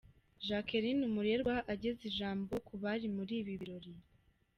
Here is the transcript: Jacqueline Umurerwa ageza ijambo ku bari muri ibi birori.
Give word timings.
Jacqueline 0.47 1.01
Umurerwa 1.09 1.55
ageza 1.73 2.01
ijambo 2.09 2.53
ku 2.67 2.73
bari 2.83 3.07
muri 3.15 3.33
ibi 3.41 3.53
birori. 3.61 3.93